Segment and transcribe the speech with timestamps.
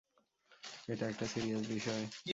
[0.87, 2.03] এটা একটা সিরিয়াস বিষয়।